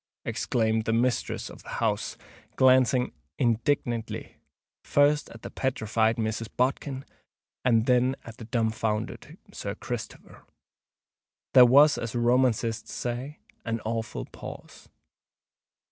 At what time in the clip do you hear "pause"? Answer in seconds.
14.25-14.89